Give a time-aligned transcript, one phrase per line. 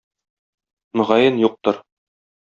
[1.01, 1.77] Мөгаен, юктыр.